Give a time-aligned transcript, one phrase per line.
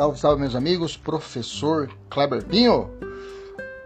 [0.00, 0.96] Salve, salve, meus amigos.
[0.96, 2.88] Professor Kleber Pinho.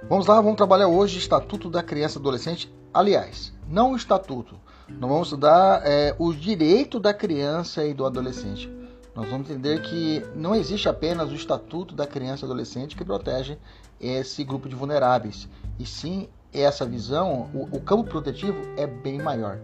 [0.08, 2.72] Vamos lá, vamos trabalhar hoje Estatuto da Criança e Adolescente.
[2.94, 4.54] Aliás, não o Estatuto.
[4.88, 8.72] Nós vamos estudar é, o direito da criança e do adolescente.
[9.12, 13.58] Nós vamos entender que não existe apenas o Estatuto da Criança e Adolescente que protege
[14.00, 15.48] esse grupo de vulneráveis,
[15.80, 19.58] e sim essa visão, o, o campo protetivo é bem maior.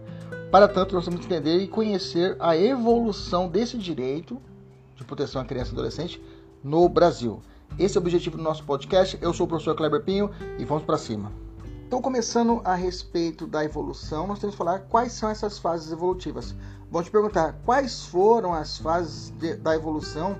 [0.51, 4.41] Para tanto, nós vamos entender e conhecer a evolução desse direito
[4.97, 6.21] de proteção à criança e adolescente
[6.63, 7.41] no Brasil.
[7.79, 9.17] Esse é o objetivo do nosso podcast.
[9.21, 10.29] Eu sou o professor Kleber Pinho
[10.59, 11.31] e vamos para cima.
[11.87, 16.55] Então, começando a respeito da evolução, nós temos que falar quais são essas fases evolutivas.
[16.89, 20.37] Vamos te perguntar quais foram as fases de, da evolução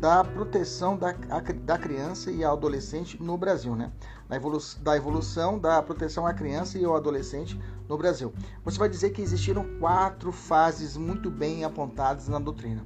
[0.00, 3.92] da proteção da, da criança e adolescente no Brasil, né?
[4.28, 4.38] Da,
[4.82, 7.58] da evolução da proteção à criança e ao adolescente
[7.88, 8.32] no Brasil.
[8.64, 12.82] Você vai dizer que existiram quatro fases muito bem apontadas na doutrina.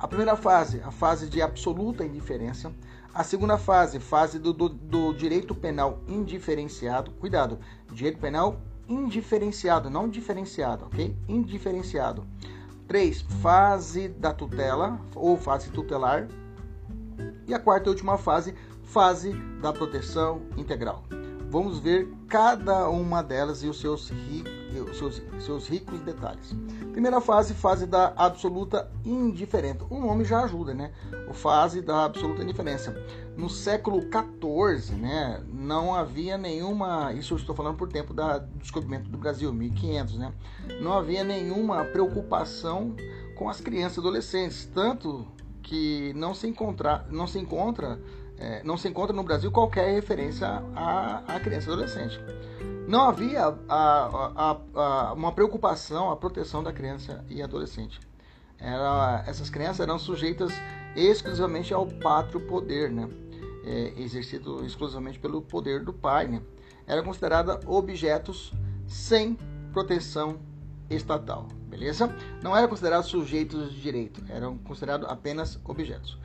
[0.00, 2.72] A primeira fase, a fase de absoluta indiferença.
[3.12, 7.10] A segunda fase, fase do, do, do direito penal indiferenciado.
[7.10, 7.58] Cuidado,
[7.92, 11.14] direito penal indiferenciado, não diferenciado, ok?
[11.28, 12.24] Indiferenciado.
[12.88, 13.20] 3.
[13.42, 16.28] Fase da tutela ou fase tutelar.
[17.46, 21.04] E a quarta e última fase, fase da proteção integral.
[21.50, 24.08] Vamos ver cada uma delas e os seus
[24.94, 26.54] seus, seus ricos detalhes.
[26.92, 29.84] Primeira fase, fase da absoluta indiferença.
[29.90, 30.92] O nome já ajuda, né?
[31.28, 32.94] O fase da absoluta indiferença.
[33.36, 38.58] No século XIV, né, não havia nenhuma, isso eu estou falando por tempo da, do
[38.58, 40.32] descobrimento do Brasil, 1500, né?
[40.80, 42.94] Não havia nenhuma preocupação
[43.36, 45.26] com as crianças e adolescentes, tanto
[45.62, 48.00] que não se encontra, não se encontra,
[48.40, 52.20] é, não se encontra no Brasil qualquer referência à, à criança e adolescente
[52.90, 58.00] não havia a, a, a, uma preocupação, a proteção da criança e adolescente.
[58.58, 60.52] Era, essas crianças eram sujeitas
[60.96, 63.08] exclusivamente ao pátrio poder, né?
[63.64, 66.26] É, exercido exclusivamente pelo poder do pai.
[66.26, 66.42] Né?
[66.84, 68.52] Eram consideradas objetos
[68.88, 69.38] sem
[69.72, 70.40] proteção
[70.88, 72.12] estatal, beleza?
[72.42, 76.18] Não eram considerados sujeitos de direito, eram considerados apenas objetos.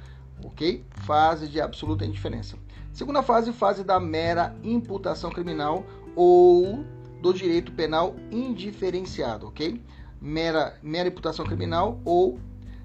[0.44, 0.85] Ok?
[1.06, 2.57] Fase de absoluta indiferença.
[2.91, 5.85] Segunda fase, fase da mera imputação criminal
[6.16, 6.85] ou
[7.22, 9.81] do direito penal indiferenciado, ok?
[10.22, 12.40] Mera, mera imputação criminal ou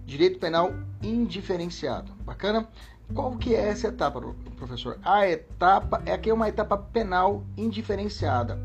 [0.04, 0.72] direito penal
[1.02, 2.12] indiferenciado.
[2.24, 2.68] Bacana?
[3.14, 4.20] Qual que é essa etapa,
[4.56, 4.98] professor?
[5.04, 8.58] A etapa é aqui é uma etapa penal indiferenciada.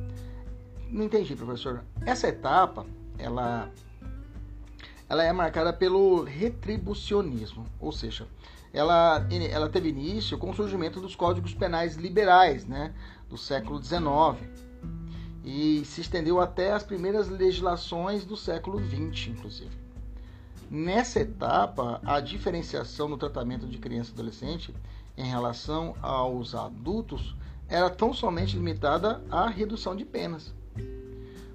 [0.90, 1.84] Não entendi, professor.
[2.06, 2.85] Essa etapa,
[3.17, 3.69] ela
[5.07, 8.28] ela é marcada pelo retribucionismo, ou seja,
[8.75, 12.94] ela, ela teve início com o surgimento dos códigos penais liberais, né?
[13.30, 14.66] do século XIX
[15.46, 19.69] e se estendeu até as primeiras legislações do século XX, inclusive.
[20.72, 24.74] Nessa etapa, a diferenciação no tratamento de criança e adolescente
[25.16, 27.35] em relação aos adultos
[27.69, 30.52] era tão somente limitada à redução de penas.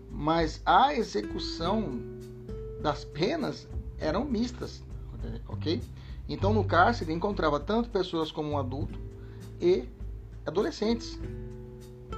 [0.08, 2.00] Mas a execução
[2.80, 4.84] das penas eram mistas,
[5.48, 5.82] ok?
[6.30, 9.00] Então no cárcere encontrava tanto pessoas como um adulto
[9.60, 9.84] e
[10.46, 11.18] adolescentes.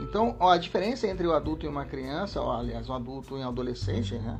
[0.03, 3.41] Então, ó, a diferença entre o adulto e uma criança, ó, aliás, um adulto e
[3.41, 4.39] um adolescente, né,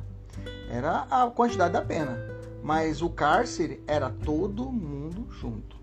[0.69, 2.17] era a quantidade da pena.
[2.61, 5.75] Mas o cárcere era todo mundo junto,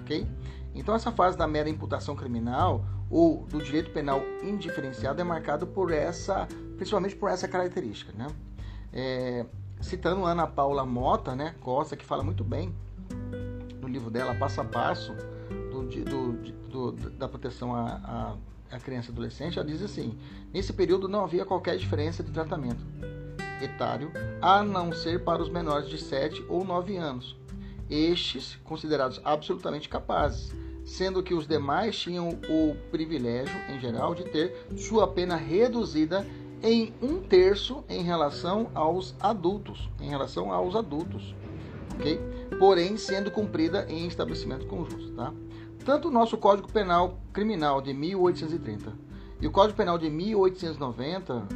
[0.00, 0.26] ok?
[0.74, 5.92] Então, essa fase da mera imputação criminal ou do direito penal indiferenciado é marcado por
[5.92, 8.26] essa, principalmente por essa característica, né?
[8.92, 9.46] É,
[9.80, 12.74] citando Ana Paula Mota, né, Costa, que fala muito bem
[13.80, 15.14] no livro dela, Passo a Passo,
[15.70, 16.32] do, do,
[16.68, 18.36] do, da proteção a,
[18.70, 20.16] a criança e adolescente, ela diz assim:
[20.52, 22.84] nesse período não havia qualquer diferença de tratamento
[23.60, 24.10] etário,
[24.40, 27.36] a não ser para os menores de 7 ou 9 anos,
[27.88, 30.54] estes considerados absolutamente capazes,
[30.84, 36.26] sendo que os demais tinham o privilégio, em geral, de ter sua pena reduzida
[36.62, 41.34] em um terço em relação aos adultos, em relação aos adultos,
[41.94, 42.20] ok?
[42.60, 45.32] Porém, sendo cumprida em estabelecimento conjunto, tá?
[45.82, 48.92] Tanto o nosso Código Penal Criminal de 1830
[49.40, 51.48] e o Código Penal de 1890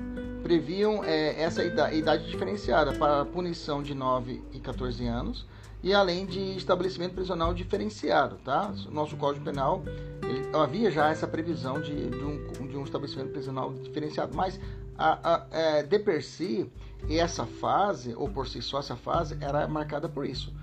[0.43, 5.47] previam é, essa idade, idade, diferenciada para punição de 9 e 14 anos
[5.83, 8.73] e além de estabelecimento prisional diferenciado, tá?
[8.91, 9.83] Nosso Código Penal
[10.23, 14.59] ele, havia já essa previsão de, de, um, de um estabelecimento prisional diferenciado, mas
[14.97, 16.71] a, a, é, de per si
[17.11, 20.55] essa fase ou por si só essa fase era marcada por isso,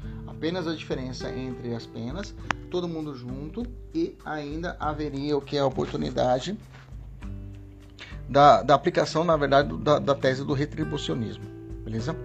[0.41, 2.33] apenas a diferença entre as penas
[2.71, 6.57] todo mundo junto e ainda haveria o que é a oportunidade
[8.27, 11.43] da, da aplicação, na verdade, da, da tese do retribucionismo,
[11.85, 12.15] beleza?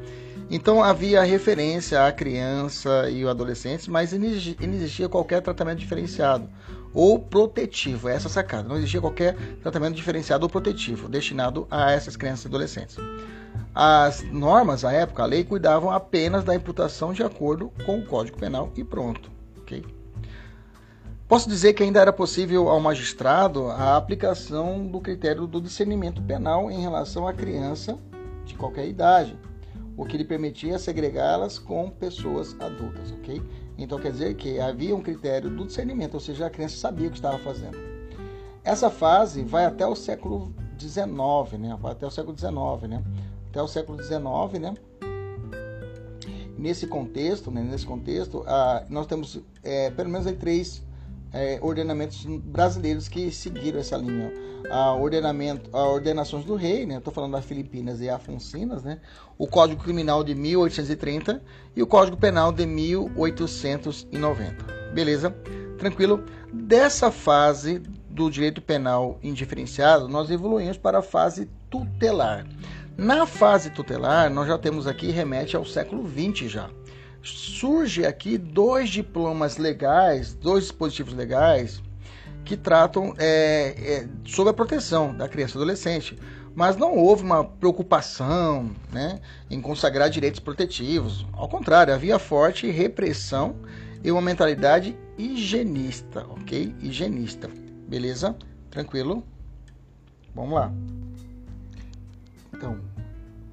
[0.50, 6.48] Então havia referência à criança e o adolescente, mas não existia qualquer tratamento diferenciado
[6.94, 8.08] ou protetivo.
[8.08, 8.66] Essa é sacada.
[8.66, 12.96] Não existia qualquer tratamento diferenciado ou protetivo destinado a essas crianças e adolescentes.
[13.78, 18.38] As normas, à época, a lei, cuidavam apenas da imputação de acordo com o Código
[18.38, 19.30] Penal e pronto.
[19.58, 19.84] Okay?
[21.28, 26.70] Posso dizer que ainda era possível ao magistrado a aplicação do critério do discernimento penal
[26.70, 27.98] em relação à criança
[28.46, 29.38] de qualquer idade,
[29.94, 33.12] o que lhe permitia segregá-las com pessoas adultas?
[33.76, 37.10] Então quer dizer que havia um critério do discernimento, ou seja, a criança sabia o
[37.10, 37.76] que estava fazendo.
[38.64, 41.76] Essa fase vai até o século XIX, né?
[41.78, 43.02] Vai até o século XIX, né?
[43.56, 44.20] Até o século XIX,
[44.60, 44.74] né?
[46.58, 47.62] Nesse contexto, né?
[47.62, 48.44] Nesse contexto,
[48.90, 50.84] nós temos é, pelo menos três
[51.32, 54.30] é, ordenamentos brasileiros que seguiram essa linha.
[54.70, 56.98] A ordenamento, a ordenações do rei, né?
[56.98, 59.00] Estou falando das Filipinas e Afonsinas, né?
[59.38, 61.42] O Código Criminal de 1830
[61.74, 64.66] e o Código Penal de 1890.
[64.92, 65.30] Beleza?
[65.78, 66.22] Tranquilo?
[66.52, 67.78] Dessa fase
[68.10, 72.46] do direito penal indiferenciado, nós evoluímos para a fase tutelar.
[72.96, 76.70] Na fase tutelar, nós já temos aqui remete ao século XX já
[77.26, 81.82] surge aqui dois diplomas legais, dois dispositivos legais
[82.44, 86.18] que tratam é, é, sobre a proteção da criança e adolescente.
[86.54, 89.20] Mas não houve uma preocupação né,
[89.50, 91.26] em consagrar direitos protetivos.
[91.32, 93.56] Ao contrário, havia forte repressão
[94.02, 96.74] e uma mentalidade higienista, ok?
[96.80, 97.50] Higienista.
[97.86, 98.34] Beleza?
[98.70, 99.22] Tranquilo?
[100.34, 100.72] Vamos lá.
[102.56, 102.80] Então,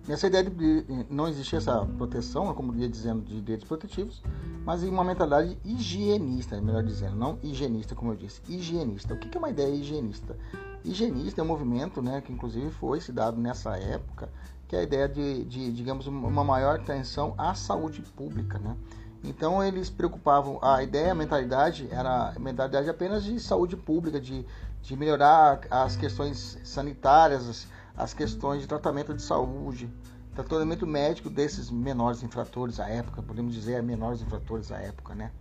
[0.05, 4.21] Nessa ideia de não existir essa proteção, como ia dizendo, de direitos protetivos,
[4.65, 9.13] mas em uma mentalidade higienista, melhor dizendo, não higienista, como eu disse, higienista.
[9.13, 10.37] O que é uma ideia higienista?
[10.83, 14.29] Higienista é um movimento, né, que inclusive foi se dado nessa época,
[14.67, 18.75] que é a ideia de, de digamos, uma maior atenção à saúde pública, né?
[19.23, 24.45] Então eles preocupavam, a ideia, a mentalidade era a mentalidade apenas de saúde pública, de,
[24.81, 29.89] de melhorar as questões sanitárias, as questões de tratamento de saúde,
[30.33, 35.31] tratamento médico desses menores infratores à época, podemos dizer menores infratores à época, né?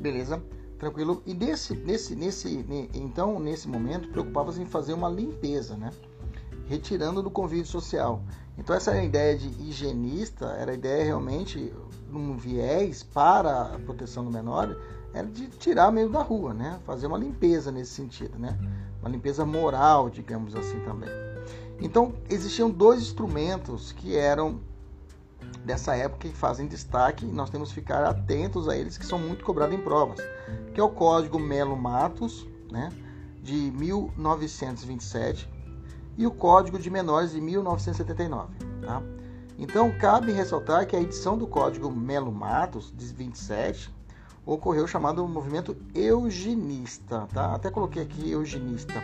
[0.00, 0.42] Beleza?
[0.78, 1.22] Tranquilo?
[1.26, 5.90] E nesse, nesse, nesse, então, nesse momento, preocupava-se em fazer uma limpeza, né?
[6.66, 8.22] Retirando do convívio social.
[8.56, 11.72] Então, essa ideia de higienista era a ideia realmente,
[12.10, 14.76] num viés para a proteção do menor,
[15.12, 16.78] era de tirar meio da rua, né?
[16.84, 18.56] Fazer uma limpeza nesse sentido, né?
[19.00, 21.08] Uma limpeza moral, digamos assim também.
[21.80, 24.60] Então, existiam dois instrumentos que eram
[25.64, 29.18] dessa época que fazem destaque e nós temos que ficar atentos a eles, que são
[29.18, 30.20] muito cobrados em provas,
[30.74, 32.90] que é o Código Melo Matos, né,
[33.42, 35.48] de 1927,
[36.18, 38.52] e o Código de Menores de 1979.
[38.82, 39.02] Tá?
[39.58, 43.94] Então, cabe ressaltar que a edição do Código Melo Matos, de 27,
[44.44, 47.26] ocorreu chamado movimento eugenista.
[47.32, 47.54] Tá?
[47.54, 49.02] Até coloquei aqui eugenista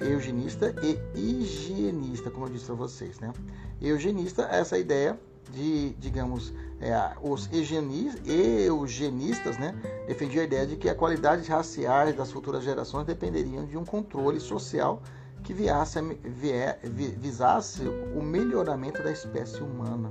[0.00, 3.32] eugenista e higienista, como eu disse para vocês, né?
[3.80, 5.18] Eugenista é essa ideia
[5.52, 9.74] de, digamos, é, os eugenistas, né,
[10.06, 14.40] defendiam a ideia de que a qualidade raciais das futuras gerações dependeriam de um controle
[14.40, 15.02] social
[15.42, 16.80] que vier,
[17.18, 17.82] visasse
[18.16, 20.10] o melhoramento da espécie humana.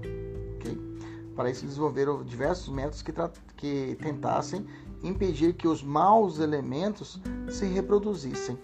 [0.55, 0.79] Okay?
[1.35, 3.11] Para isso, desenvolveram diversos métodos que,
[3.57, 4.65] que tentassem
[5.03, 8.57] impedir que os maus elementos se reproduzissem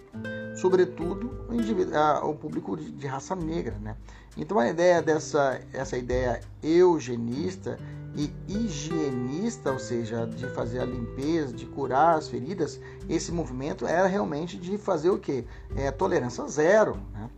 [0.54, 3.96] sobretudo o, o público de, de, raça negra, né?
[4.36, 7.78] Então a ideia dessa essa ideia eugenista
[8.14, 14.06] e higienista, ou seja, de fazer a limpeza, de curar as feridas, esse movimento era
[14.06, 15.46] realmente de fazer o que?
[15.76, 17.30] É, tolerância zero, né?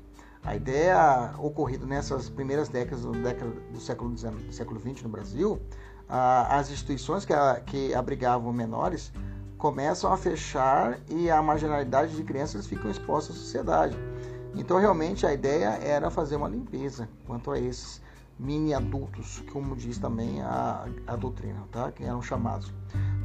[0.42, 5.58] A ideia ocorrida nessas primeiras décadas do, do século XIX, século XX no Brasil,
[6.06, 7.32] as instituições que,
[7.66, 9.10] que abrigavam menores
[9.58, 13.96] começam a fechar e a marginalidade de crianças ficam expostas à sociedade.
[14.54, 18.00] Então, realmente, a ideia era fazer uma limpeza quanto a esses
[18.38, 21.92] mini adultos, como diz também a, a doutrina, tá?
[21.92, 22.72] que eram chamados.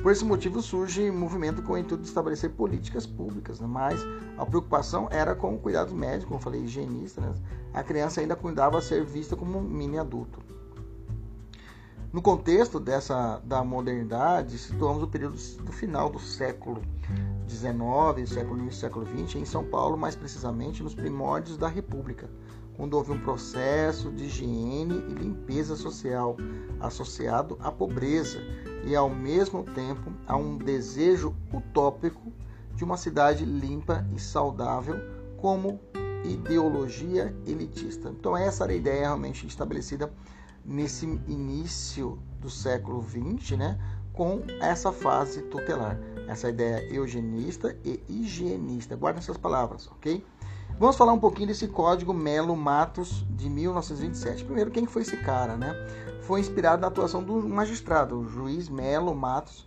[0.01, 3.67] Por esse motivo surge movimento com o intuito de estabelecer políticas públicas, né?
[3.67, 3.99] mas
[4.37, 7.21] a preocupação era com o cuidado médico, como eu falei, higienista.
[7.21, 7.33] Né?
[7.73, 10.39] A criança ainda cuidava ser vista como um mini adulto.
[12.11, 16.81] No contexto dessa da modernidade, situamos o período do final do século
[17.47, 22.27] XIX, século do século XX, em São Paulo, mais precisamente nos primórdios da República,
[22.75, 26.35] quando houve um processo de higiene e limpeza social
[26.79, 28.39] associado à pobreza
[28.83, 32.33] e, ao mesmo tempo, a um desejo utópico
[32.73, 34.95] de uma cidade limpa e saudável
[35.37, 35.79] como
[36.23, 38.09] ideologia elitista.
[38.09, 40.11] Então, essa era a ideia realmente estabelecida
[40.69, 43.79] nesse início do século XX, né,
[44.13, 48.95] com essa fase tutelar, essa ideia eugenista e higienista.
[48.95, 50.23] Guardem essas palavras, ok?
[50.77, 54.45] Vamos falar um pouquinho desse código Melo Matos de 1927.
[54.45, 55.73] Primeiro, quem foi esse cara, né?
[56.21, 59.65] Foi inspirado na atuação do magistrado, o juiz Melo Matos,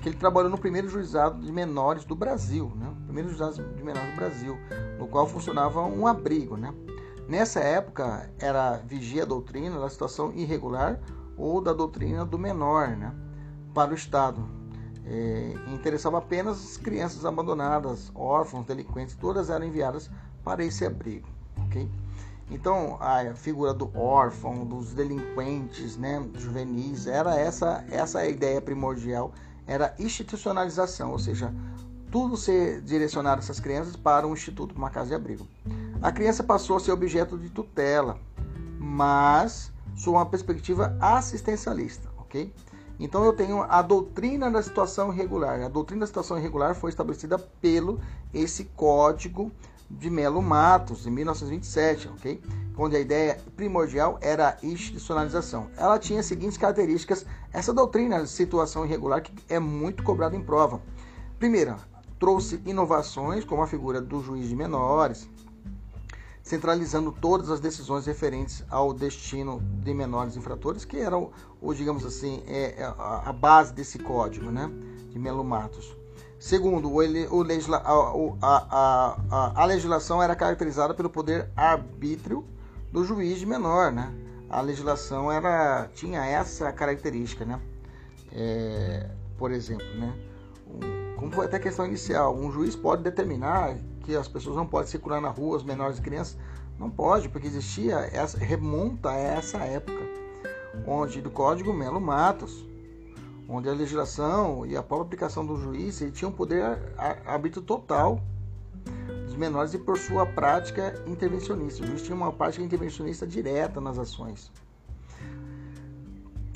[0.00, 2.94] que ele trabalhou no primeiro juizado de menores do Brasil, né?
[3.06, 4.58] Primeiro juizado de menores do Brasil,
[4.98, 6.72] no qual funcionava um abrigo, né?
[7.28, 11.00] Nessa época era vigia a doutrina da situação irregular
[11.36, 13.12] ou da doutrina do menor, né?
[13.74, 14.48] Para o Estado.
[15.04, 20.10] É, interessava apenas as crianças abandonadas, órfãos, delinquentes, todas eram enviadas
[20.42, 21.28] para esse abrigo,
[21.64, 21.88] ok?
[22.50, 29.32] Então a figura do órfão, dos delinquentes, né, juvenis, era essa essa a ideia primordial,
[29.66, 31.52] era institucionalização, ou seja,
[32.10, 35.46] tudo ser direcionado essas crianças para um instituto, uma casa de abrigo.
[36.02, 38.18] A criança passou a ser objeto de tutela,
[38.78, 42.52] mas sob uma perspectiva assistencialista, ok?
[43.00, 45.60] Então eu tenho a doutrina da situação irregular.
[45.62, 47.98] A doutrina da situação irregular foi estabelecida pelo
[48.32, 49.50] esse código
[49.90, 52.42] de Melo Matos, em 1927, ok?
[52.76, 55.68] Onde a ideia primordial era a institucionalização.
[55.76, 60.42] Ela tinha as seguintes características, essa doutrina de situação irregular que é muito cobrada em
[60.42, 60.80] prova.
[61.38, 61.76] Primeira,
[62.18, 65.28] trouxe inovações como a figura do juiz de menores,
[66.46, 72.40] centralizando todas as decisões referentes ao destino de menores infratores, que eram, ou digamos assim,
[72.46, 74.70] é, é a base desse código, né,
[75.10, 75.96] de Melo Matos.
[76.38, 82.46] Segundo, o, o legisla, a, a, a, legislação era caracterizada pelo poder arbítrio
[82.92, 84.14] do juiz de menor, né?
[84.48, 87.60] A legislação era, tinha essa característica, né?
[88.32, 90.14] É, por exemplo, né?
[91.16, 93.76] Como foi até a questão inicial, um juiz pode determinar
[94.06, 96.38] que as pessoas não podem circular na rua, os menores e crianças?
[96.78, 100.00] Não pode, porque existia, essa, remonta a essa época,
[100.86, 102.64] onde do Código Melo Matos,
[103.48, 106.78] onde a legislação e a própria aplicação do juiz tinham poder
[107.26, 108.20] arbítrio total
[109.24, 111.82] dos menores e por sua prática intervencionista.
[111.82, 114.52] O juiz tinha uma prática intervencionista direta nas ações.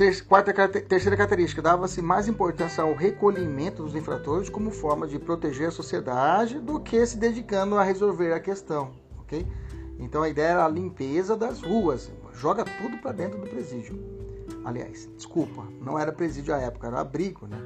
[0.00, 5.69] Ter, quarta, terceira característica, dava-se mais importância ao recolhimento dos infratores como forma de proteger
[5.69, 9.47] a sociedade do que se dedicando a resolver a questão, ok?
[9.99, 14.02] Então a ideia era a limpeza das ruas, joga tudo para dentro do presídio.
[14.64, 17.59] Aliás, desculpa, não era presídio à época, era abrigo, né?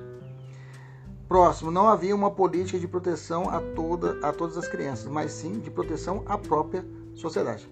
[1.28, 5.60] Próximo, não havia uma política de proteção a, toda, a todas as crianças, mas sim
[5.60, 7.70] de proteção à própria sociedade.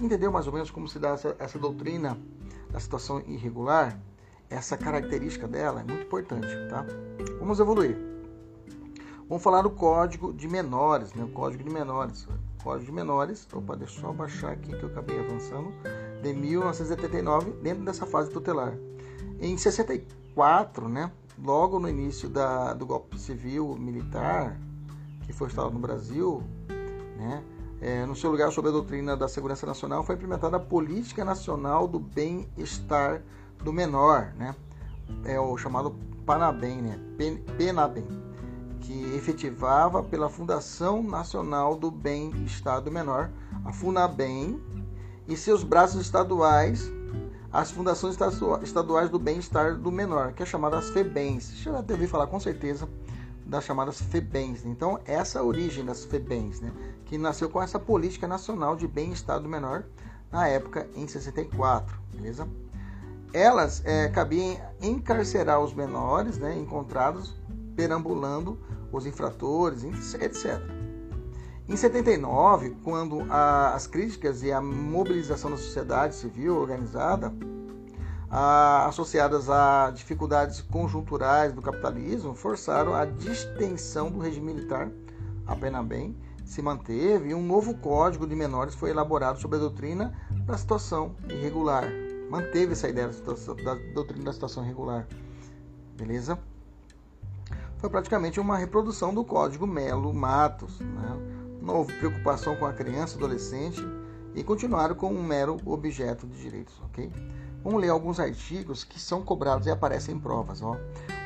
[0.00, 2.18] Entendeu mais ou menos como se dá essa, essa doutrina
[2.72, 3.98] da situação irregular?
[4.48, 6.84] Essa característica dela é muito importante, tá?
[7.38, 7.96] Vamos evoluir.
[9.28, 11.22] Vamos falar do código de menores, né?
[11.22, 12.26] O código de menores.
[12.62, 13.46] Código de menores.
[13.52, 15.72] Opa, deixa eu só baixar aqui que eu acabei avançando
[16.20, 18.76] de 1979 dentro dessa fase tutelar.
[19.40, 21.10] Em 64, né,
[21.42, 24.58] logo no início da, do golpe civil militar
[25.24, 26.42] que foi instalado no Brasil,
[27.16, 27.42] né,
[27.80, 31.88] é, no seu lugar sob a doutrina da segurança nacional foi implementada a política nacional
[31.88, 33.22] do bem-estar
[33.62, 34.54] do menor, né,
[35.24, 35.94] é o chamado
[36.24, 36.98] Panabem, né,
[37.56, 38.06] Penabem,
[38.80, 43.30] que efetivava pela Fundação Nacional do Bem-Estar do Menor,
[43.64, 44.60] a Funabem,
[45.28, 46.90] e seus braços estaduais
[47.52, 48.16] as fundações
[48.62, 51.44] estaduais do bem-estar do menor, que é chamada as FEBENs.
[51.44, 52.88] Você já deve falar com certeza
[53.44, 54.64] das chamadas FEBENs.
[54.64, 56.72] Então, essa é a origem das FEBENs, né?
[57.10, 59.82] Que nasceu com essa política nacional de bem-estar do menor
[60.30, 62.46] na época em 64, beleza?
[63.32, 67.34] Elas é, cabiam encarcerar os menores né, encontrados
[67.74, 68.60] perambulando
[68.92, 70.62] os infratores, etc.
[71.68, 77.34] Em 79, quando a, as críticas e a mobilização da sociedade civil organizada,
[78.30, 84.88] a, associadas a dificuldades conjunturais do capitalismo, forçaram a distensão do regime militar,
[85.44, 86.16] a pena bem,
[86.50, 90.12] se manteve e um novo código de menores foi elaborado sob a doutrina
[90.44, 91.84] da situação irregular.
[92.28, 95.06] Manteve essa ideia da, situação, da doutrina da situação irregular.
[95.96, 96.36] Beleza?
[97.78, 100.80] Foi praticamente uma reprodução do código Melo Matos.
[100.80, 101.38] Né?
[101.62, 103.80] não houve preocupação com a criança, adolescente
[104.34, 107.12] e continuaram com um mero objeto de direitos, ok?
[107.62, 110.62] Vamos ler alguns artigos que são cobrados e aparecem em provas.
[110.62, 110.76] Ó.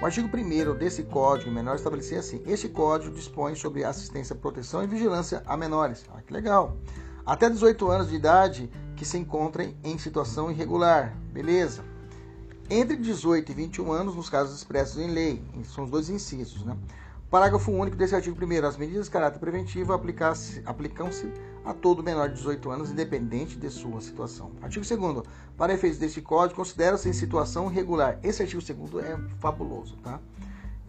[0.03, 4.87] O artigo 1 desse código menor estabelecia assim: Este código dispõe sobre assistência, proteção e
[4.87, 6.05] vigilância a menores.
[6.13, 6.77] Ah, que legal!
[7.25, 11.17] Até 18 anos de idade que se encontrem em situação irregular.
[11.33, 11.85] Beleza.
[12.69, 16.77] Entre 18 e 21 anos, nos casos expressos em lei, são os dois incisos, né?
[17.35, 20.63] Parágrafo único desse artigo 1 As medidas de caráter preventivo aplicam-se
[21.65, 24.53] a todo menor de 18 anos, independente de sua situação.
[24.63, 25.27] Artigo 2
[25.57, 28.21] Para efeitos deste código, considera-se em situação regular.
[28.23, 30.21] Esse artigo 2 é fabuloso, tá?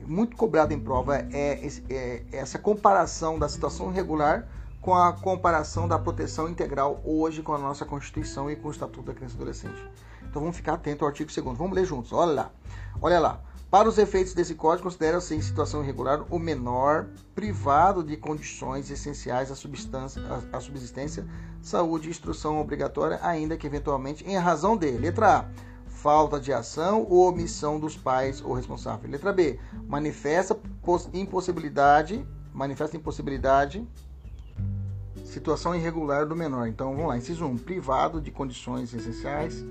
[0.05, 4.47] Muito cobrado em prova é, é essa comparação da situação regular
[4.79, 9.07] com a comparação da proteção integral hoje com a nossa Constituição e com o Estatuto
[9.07, 9.83] da Criança e Adolescente.
[10.21, 12.13] Então vamos ficar atento ao artigo 2 Vamos ler juntos.
[12.13, 12.51] Olha lá.
[13.01, 13.54] Olha lá.
[13.75, 19.51] Para os efeitos desse código, considera-se em situação irregular o menor privado de condições essenciais
[19.51, 21.27] à, à, à subsistência,
[21.61, 24.91] saúde e instrução obrigatória, ainda que eventualmente em razão de.
[24.91, 25.45] Letra A.
[25.87, 29.11] Falta de ação ou omissão dos pais ou responsável.
[29.11, 29.59] Letra B.
[29.89, 30.57] Manifesta
[31.13, 32.25] impossibilidade.
[32.53, 33.85] Manifesta impossibilidade.
[35.25, 36.69] Situação irregular do menor.
[36.69, 37.17] Então vamos lá.
[37.17, 37.57] Inciso 1.
[37.57, 39.65] Privado de condições essenciais.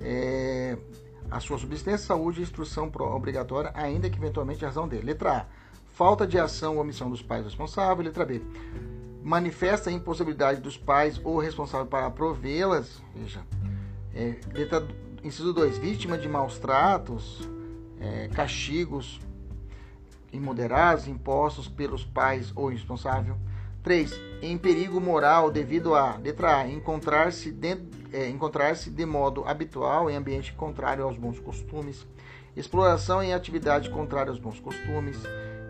[0.00, 0.78] É,
[1.32, 5.06] a sua subsistência, saúde e instrução obrigatória, ainda que eventualmente a razão dele.
[5.06, 5.46] Letra A.
[5.94, 8.06] Falta de ação ou omissão dos pais responsáveis.
[8.06, 8.42] Letra B.
[9.22, 13.02] Manifesta a impossibilidade dos pais ou responsável para provê-las.
[13.14, 13.40] Veja.
[14.14, 14.86] É, letra,
[15.24, 15.78] inciso 2.
[15.78, 17.48] Vítima de maus tratos,
[17.98, 19.20] é, castigos
[20.32, 23.36] imoderados impostos pelos pais ou responsável.
[23.82, 24.20] 3.
[24.40, 30.16] Em perigo moral devido a, letra A, encontrar-se dentro é, encontrar-se de modo habitual em
[30.16, 32.06] ambiente contrário aos bons costumes,
[32.54, 35.16] exploração em atividade contrária aos bons costumes.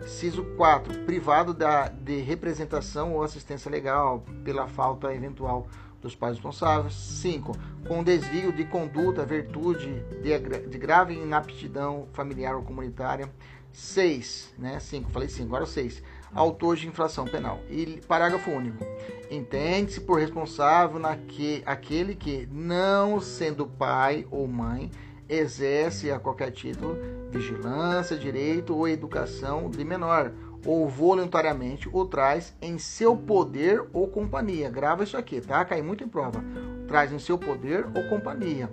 [0.05, 1.05] Ciso 4.
[1.05, 5.65] Privado da, de representação ou assistência legal pela falta eventual
[6.01, 6.93] dos pais responsáveis.
[6.93, 7.53] 5.
[7.87, 13.29] Com desvio de conduta, virtude de, de grave inaptidão familiar ou comunitária.
[13.71, 14.55] 6.
[14.57, 14.77] Né?
[14.77, 15.09] 5.
[15.09, 16.03] Falei 5, agora 6
[16.33, 17.59] autor de infração penal.
[17.69, 18.83] E parágrafo único.
[19.29, 24.91] Entende-se por responsável naque, aquele que, não sendo pai ou mãe,
[25.27, 26.95] exerce a qualquer título
[27.31, 30.31] vigilância, direito ou educação de menor,
[30.65, 34.69] ou voluntariamente o traz em seu poder ou companhia.
[34.69, 35.65] Grava isso aqui, tá?
[35.65, 36.43] Cai muito em prova.
[36.87, 38.69] Traz em seu poder ou companhia,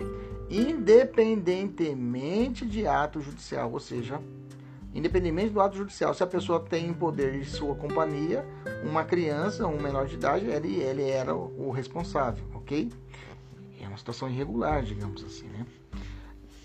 [0.49, 4.21] independentemente de ato judicial, ou seja,
[4.93, 8.45] Independentemente do ato judicial, se a pessoa tem em poder de sua companhia
[8.83, 12.91] uma criança, um menor de idade, ele, ele era o responsável, ok?
[13.79, 15.65] É uma situação irregular, digamos assim, né?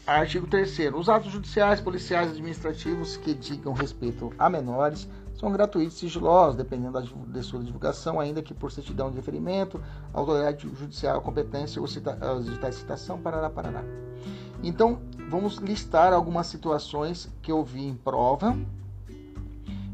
[0.07, 6.01] Artigo 3 Os atos judiciais, policiais administrativos que digam respeito a menores são gratuitos e
[6.01, 9.81] sigilosos, dependendo da, de sua divulgação, ainda que por certidão de referimento,
[10.13, 13.85] autoridade judicial, competência ou cita, de citação, parará, parará.
[14.63, 14.99] Então,
[15.31, 18.57] vamos listar algumas situações que eu vi em prova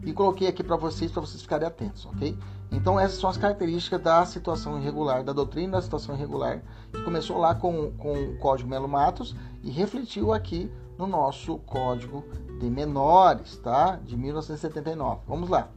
[0.05, 2.37] e coloquei aqui para vocês, para vocês ficarem atentos, ok?
[2.71, 7.37] Então, essas são as características da situação irregular, da doutrina da situação irregular, que começou
[7.37, 12.25] lá com, com o Código Melo Matos e refletiu aqui no nosso Código
[12.59, 13.97] de Menores, tá?
[13.97, 15.21] De 1979.
[15.29, 15.69] Vamos lá.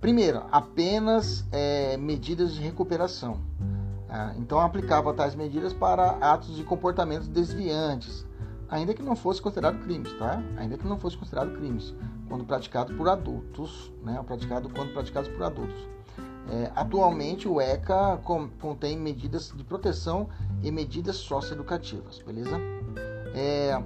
[0.00, 3.38] Primeiro, apenas é, medidas de recuperação.
[4.12, 8.26] Ah, então, aplicava tais medidas para atos de comportamentos desviantes,
[8.68, 10.42] ainda que não fosse considerado crimes, tá?
[10.56, 11.94] Ainda que não fosse considerado crimes,
[12.28, 14.20] quando praticado por adultos, né?
[14.26, 15.88] Praticado quando praticados por adultos.
[16.50, 18.20] É, atualmente, o ECA
[18.58, 20.28] contém medidas de proteção
[20.60, 22.58] e medidas socioeducativas, beleza?
[23.32, 23.80] É,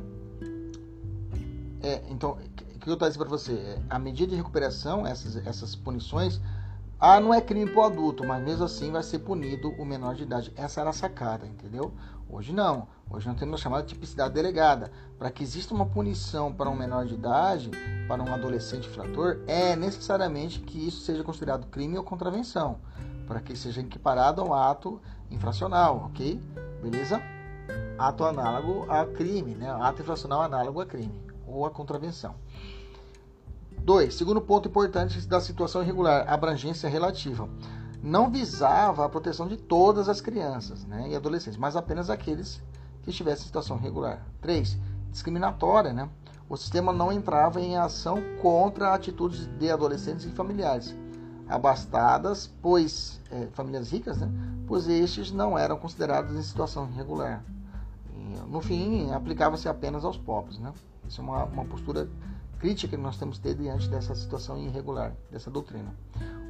[1.82, 2.38] é, então,
[2.74, 3.52] o que eu dizendo para você?
[3.52, 6.40] É, a medida de recuperação, essas, essas punições,
[7.06, 10.14] ah, não é crime para o adulto, mas mesmo assim vai ser punido o menor
[10.14, 10.50] de idade.
[10.56, 11.92] Essa era a sacada, entendeu?
[12.30, 12.88] Hoje não.
[13.10, 14.90] Hoje nós temos a chamada tipicidade delegada.
[15.18, 17.70] Para que exista uma punição para um menor de idade,
[18.08, 22.78] para um adolescente infrator, é necessariamente que isso seja considerado crime ou contravenção,
[23.26, 24.98] para que seja equiparado a um ato
[25.30, 26.40] infracional, ok?
[26.80, 27.20] Beleza?
[27.98, 29.70] Ato análogo a crime, né?
[29.70, 32.34] Ato infracional análogo a crime ou a contravenção.
[33.84, 34.14] 2.
[34.14, 37.48] Segundo ponto importante da situação irregular, abrangência relativa.
[38.02, 42.62] Não visava a proteção de todas as crianças né, e adolescentes, mas apenas aqueles
[43.02, 44.26] que estivessem em situação irregular.
[44.40, 44.78] 3.
[45.10, 45.92] Discriminatória.
[45.92, 46.08] Né?
[46.48, 50.94] O sistema não entrava em ação contra atitudes de adolescentes e familiares
[51.46, 54.30] abastadas, pois é, famílias ricas, né?
[54.66, 57.44] pois estes não eram considerados em situação irregular.
[58.14, 60.58] E, no fim, aplicava-se apenas aos pobres.
[60.58, 60.72] Né?
[61.06, 62.08] Isso é uma, uma postura
[62.64, 65.94] crítica que nós temos que ter diante dessa situação irregular, dessa doutrina.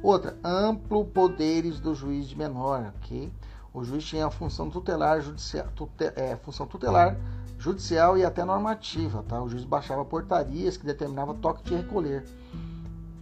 [0.01, 3.29] Outra, amplo poderes do juiz de menor, ok?
[3.73, 7.17] O juiz tinha a função tutelar, judicial, tute, é, função tutelar,
[7.59, 9.43] judicial e até normativa, tá?
[9.43, 12.23] O juiz baixava portarias que determinavam toque de recolher,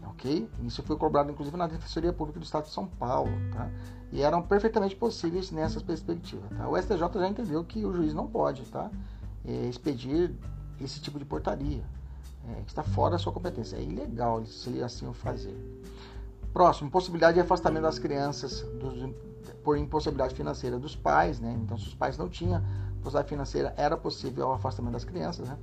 [0.06, 0.48] ok?
[0.62, 3.72] Isso foi cobrado inclusive na Defensoria Pública do Estado de São Paulo, tá?
[4.12, 6.70] E eram perfeitamente possíveis nessas perspectivas, tá?
[6.70, 8.92] O STJ já entendeu que o juiz não pode, tá?
[9.44, 10.32] É, expedir
[10.80, 11.84] esse tipo de portaria,
[12.50, 13.78] é, que está fora da sua competência.
[13.78, 15.56] É ilegal se assim o fazer.
[16.54, 19.10] Próximo, possibilidade de afastamento das crianças dos,
[19.64, 21.58] por impossibilidade financeira dos pais, né?
[21.64, 22.62] Então, se os pais não tinham
[23.02, 25.58] possibilidade financeira, era possível o afastamento das crianças, né?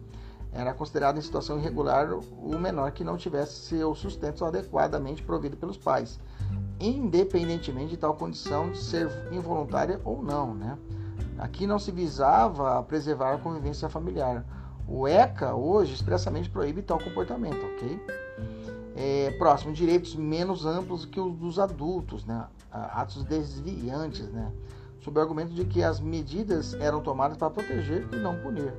[0.53, 5.77] Era considerado em situação irregular o menor que não tivesse seu sustento adequadamente provido pelos
[5.77, 6.19] pais,
[6.81, 10.77] independentemente de tal condição de ser involuntária ou não, né?
[11.39, 14.45] Aqui não se visava preservar a convivência familiar.
[14.91, 18.03] O ECA hoje expressamente proíbe tal comportamento, ok?
[18.97, 22.45] É, próximo, direitos menos amplos que os dos adultos, né?
[22.73, 24.51] atos desviantes, né?
[25.01, 28.75] sob o argumento de que as medidas eram tomadas para proteger e não punir.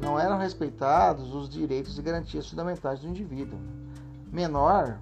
[0.00, 3.58] Não eram respeitados os direitos e garantias fundamentais do indivíduo.
[4.32, 4.98] Menor,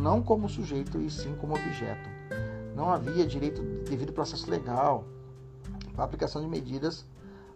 [0.00, 2.08] não como sujeito e sim como objeto.
[2.74, 5.04] Não havia direito devido processo legal
[6.04, 7.06] aplicação de medidas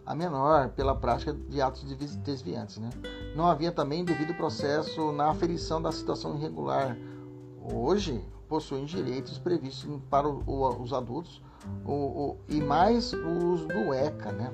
[0.05, 1.83] a menor pela prática de atos
[2.17, 2.77] desviantes.
[2.77, 2.89] Né?
[3.35, 6.97] Não havia também devido processo na aferição da situação irregular.
[7.73, 11.41] Hoje, possuem direitos previstos para os adultos
[11.85, 14.31] o, o, e mais os do ECA.
[14.31, 14.51] Né?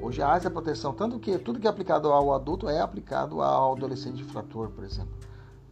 [0.00, 3.72] Hoje há essa proteção, tanto que tudo que é aplicado ao adulto é aplicado ao
[3.72, 5.12] adolescente infrator, por exemplo,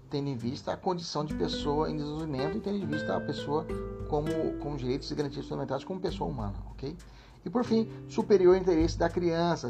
[0.08, 3.64] tendo em vista a condição de pessoa em desenvolvimento e tendo em vista a pessoa
[4.08, 4.28] como,
[4.58, 6.96] com direitos e garantias fundamentais como pessoa humana, ok?
[7.44, 9.68] E por fim, superior interesse da criança,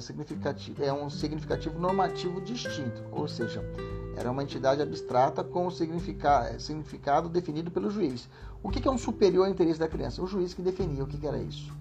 [0.81, 3.63] é um significativo normativo distinto, ou seja,
[4.17, 8.29] era uma entidade abstrata com significado, significado definido pelo juiz.
[8.63, 10.21] O que é um superior interesse da criança?
[10.21, 11.73] O juiz que definia o que era isso.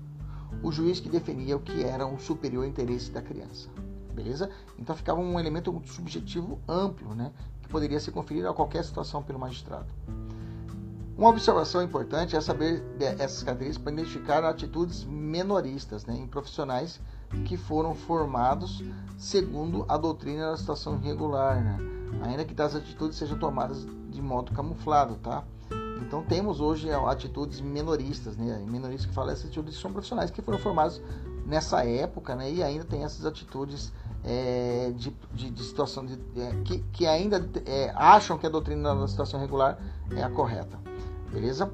[0.61, 3.67] O juiz que definia o que era um superior interesse da criança.
[4.13, 4.49] Beleza?
[4.77, 7.31] Então ficava um elemento subjetivo amplo, né?
[7.61, 9.87] Que poderia ser conferido a qualquer situação pelo magistrado.
[11.19, 16.97] Uma observação importante é saber essas características para identificar atitudes menoristas né, em profissionais
[17.43, 18.81] que foram formados
[19.17, 21.77] segundo a doutrina da situação irregular, né,
[22.21, 25.43] ainda que tais atitudes sejam tomadas de modo camuflado, tá?
[26.01, 28.63] Então temos hoje atitudes menoristas, né?
[28.65, 31.01] Menoristas que falam essas atitudes são profissionais que foram formados
[31.45, 32.49] nessa época, né?
[32.49, 33.91] E ainda tem essas atitudes
[34.23, 38.95] é, de, de, de, situação de, é, que, que ainda é, acham que a doutrina
[38.95, 39.77] da situação regular
[40.15, 40.88] é a correta
[41.31, 41.71] beleza?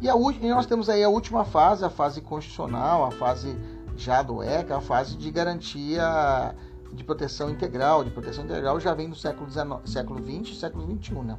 [0.00, 3.56] E, a, e nós temos aí a última fase, a fase constitucional, a fase
[3.96, 6.54] já do ECA, a fase de garantia
[6.92, 8.04] de proteção integral.
[8.04, 11.38] De proteção integral já vem do século, XIX, século XX e século XXI, né?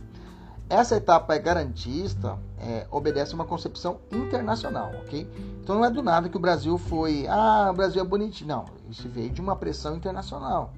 [0.70, 5.26] Essa etapa é garantista, é, obedece a uma concepção internacional, ok?
[5.64, 8.50] Então não é do nada que o Brasil foi, ah, o Brasil é bonitinho.
[8.50, 10.74] Não, isso veio de uma pressão internacional.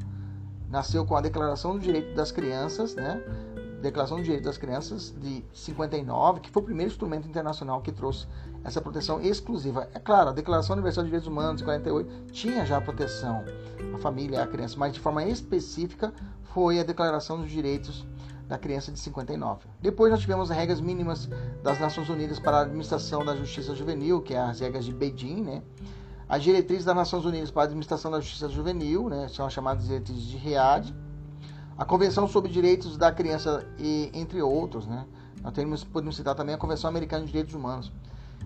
[0.69, 3.19] Nasceu com a Declaração do Direito das Crianças, né?
[3.82, 8.28] Declaração dos Direitos das Crianças de 59, que foi o primeiro instrumento internacional que trouxe
[8.63, 9.88] essa proteção exclusiva.
[9.94, 13.44] É claro, a Declaração Universal de Direitos Humanos de 48 tinha já a proteção
[13.94, 16.13] à família e à criança, mas de forma específica
[16.54, 18.06] foi a Declaração dos Direitos
[18.48, 19.68] da Criança de 59.
[19.80, 21.30] Depois nós tivemos as regras mínimas
[21.63, 25.44] das Nações Unidas para a administração da justiça juvenil, que é as regras de Beijing,
[25.44, 25.62] né?
[26.28, 29.28] As diretrizes das Nações Unidas para a administração da justiça juvenil, né?
[29.30, 30.94] São as chamadas diretrizes de Riad
[31.80, 35.06] a Convenção sobre Direitos da Criança, e, entre outros, né?
[35.42, 37.89] Nós temos, podemos citar também a Convenção Americana de Direitos Humanos.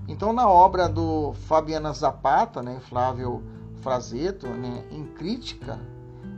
[0.08, 3.42] Então, na obra do Fabiana Zapata, né, Flávio
[3.82, 5.80] Frazeto, né, em crítica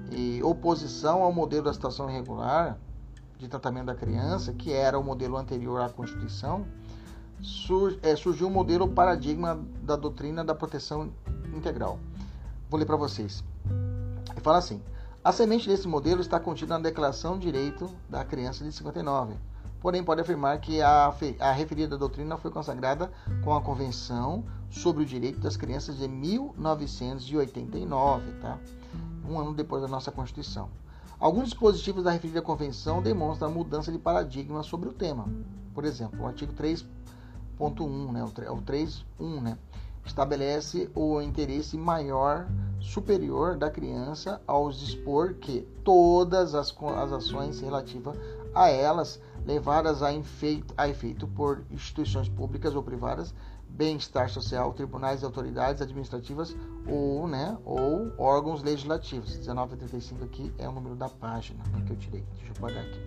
[0.10, 2.78] e oposição ao modelo da situação irregular
[3.38, 6.66] de tratamento da criança, que era o modelo anterior à Constituição,
[7.42, 11.12] sur, é, surgiu um modelo paradigma da doutrina da proteção
[11.54, 12.00] integral.
[12.70, 13.44] Vou ler para vocês.
[14.32, 14.82] Ele fala assim:
[15.26, 19.34] a semente desse modelo está contida na Declaração de Direito da Criança de 59.
[19.82, 23.12] Porém, pode afirmar que a, a referida doutrina foi consagrada
[23.44, 28.60] com a Convenção sobre o Direito das Crianças de 1989, tá?
[29.28, 30.70] um ano depois da nossa Constituição.
[31.20, 35.28] Alguns dispositivos da referida convenção demonstram a mudança de paradigma sobre o tema.
[35.74, 39.58] Por exemplo, o artigo 3.1, né, o 3.1, né,
[40.06, 42.48] estabelece o interesse maior
[42.86, 48.16] superior da criança ao dispor que todas as, as ações relativas
[48.54, 53.34] a elas levadas a efeito, a efeito por instituições públicas ou privadas,
[53.68, 56.56] bem-estar social, tribunais autoridades administrativas
[56.88, 59.36] ou, né, ou órgãos legislativos.
[59.38, 62.24] 1935 aqui é o número da página né, que eu tirei.
[62.38, 63.02] Deixa eu pagar aqui.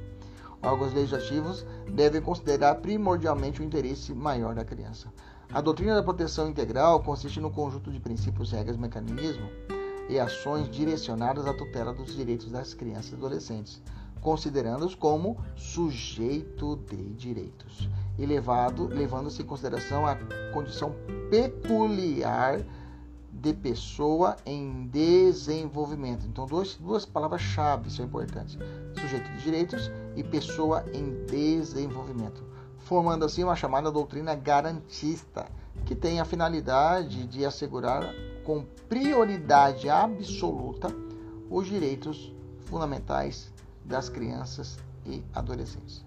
[0.60, 1.64] Órgãos legislativos
[1.94, 5.08] devem considerar primordialmente o interesse maior da criança.
[5.50, 9.50] A doutrina da proteção integral consiste no conjunto de princípios, regras, mecanismos
[10.06, 13.80] e ações direcionadas à tutela dos direitos das crianças e adolescentes,
[14.20, 20.16] considerando-os como sujeito de direitos e levando-se em consideração a
[20.52, 20.94] condição
[21.30, 22.60] peculiar
[23.32, 26.26] de pessoa em desenvolvimento.
[26.26, 28.58] Então, dois, duas palavras-chave são importantes:
[29.00, 32.42] sujeito de direitos e pessoa em desenvolvimento,
[32.88, 35.46] formando assim uma chamada doutrina garantista,
[35.84, 38.02] que tem a finalidade de assegurar
[38.44, 40.88] com prioridade absoluta
[41.50, 42.32] os direitos
[42.64, 43.52] fundamentais
[43.84, 46.02] das crianças e adolescentes.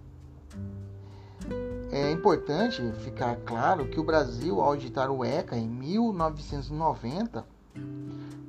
[1.91, 7.46] É importante ficar claro que o Brasil, ao editar o ECA em 1990,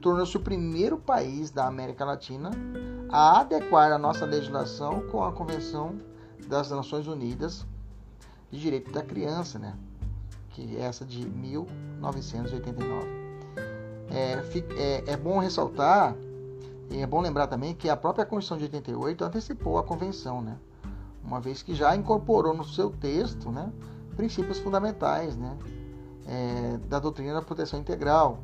[0.01, 2.51] tornou-se o primeiro país da América Latina
[3.11, 5.99] a adequar a nossa legislação com a Convenção
[6.49, 7.67] das Nações Unidas
[8.53, 9.75] de Direito da Criança, né?
[10.51, 13.09] que é essa de 1989.
[14.11, 14.43] É,
[14.77, 16.15] é, é bom ressaltar
[16.91, 20.59] e é bom lembrar também que a própria Constituição de 88 antecipou a convenção, né?
[21.25, 23.73] uma vez que já incorporou no seu texto né,
[24.17, 25.57] princípios fundamentais né,
[26.27, 28.41] é, da doutrina da proteção integral,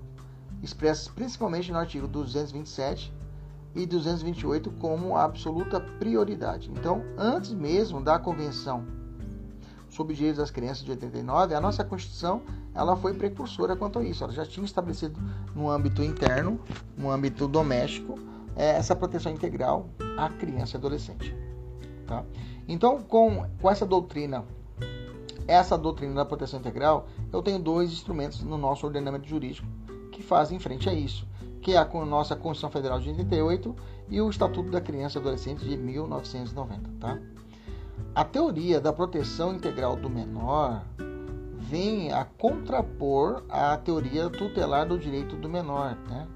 [0.62, 3.12] expressos principalmente no artigo 227
[3.74, 6.70] e 228 como absoluta prioridade.
[6.70, 8.97] Então, antes mesmo da Convenção
[9.88, 12.42] sobre os Direitos das Crianças de 89, a nossa Constituição
[12.74, 14.22] ela foi precursora quanto a isso.
[14.22, 15.18] Ela já tinha estabelecido
[15.54, 16.60] no âmbito interno,
[16.96, 18.18] no âmbito doméstico,
[18.56, 21.34] é, essa proteção integral à criança e adolescente.
[22.06, 22.24] Tá?
[22.66, 24.44] Então, com, com essa doutrina,
[25.46, 29.66] essa doutrina da proteção integral, eu tenho dois instrumentos no nosso ordenamento jurídico
[30.12, 31.26] que fazem frente a isso,
[31.62, 33.76] que é a nossa Constituição Federal de 88
[34.10, 36.90] e o Estatuto da Criança e Adolescente de 1990.
[37.00, 37.18] Tá?
[38.14, 40.84] A teoria da proteção integral do menor
[41.56, 46.26] vem a contrapor a teoria tutelar do direito do menor, né?